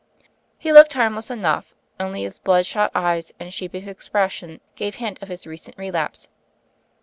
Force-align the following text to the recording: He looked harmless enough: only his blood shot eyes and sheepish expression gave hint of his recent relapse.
He 0.57 0.73
looked 0.73 0.93
harmless 0.95 1.29
enough: 1.29 1.75
only 1.99 2.23
his 2.23 2.39
blood 2.39 2.65
shot 2.65 2.89
eyes 2.95 3.31
and 3.39 3.53
sheepish 3.53 3.85
expression 3.85 4.59
gave 4.75 4.95
hint 4.95 5.21
of 5.21 5.27
his 5.27 5.45
recent 5.45 5.77
relapse. 5.77 6.27